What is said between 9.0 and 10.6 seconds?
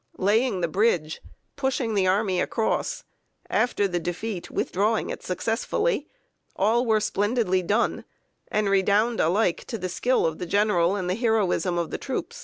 alike to the skill of the